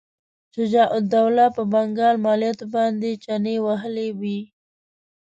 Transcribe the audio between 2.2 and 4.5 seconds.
مالیاتو باندې چنې وهلې وې.